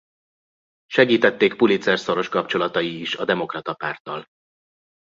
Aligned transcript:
Segítették 0.85 1.53
Pulitzer 1.55 1.99
szoros 1.99 2.29
kapcsolatai 2.29 2.99
is 2.99 3.15
a 3.15 3.25
Demokrata 3.25 3.73
Párttal. 3.73 4.25